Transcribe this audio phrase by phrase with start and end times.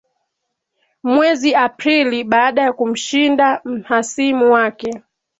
[1.03, 5.01] mwezi aprili baada ya kumshinda mhasimu wake